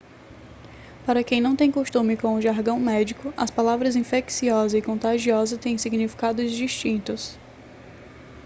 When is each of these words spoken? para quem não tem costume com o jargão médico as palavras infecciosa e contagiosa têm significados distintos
para 1.05 1.23
quem 1.23 1.39
não 1.39 1.55
tem 1.55 1.71
costume 1.71 2.17
com 2.17 2.33
o 2.33 2.41
jargão 2.41 2.79
médico 2.79 3.31
as 3.37 3.51
palavras 3.51 3.95
infecciosa 3.95 4.75
e 4.75 4.81
contagiosa 4.81 5.59
têm 5.59 5.77
significados 5.77 6.51
distintos 6.53 7.37